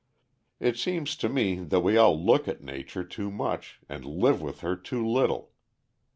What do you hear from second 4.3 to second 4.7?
with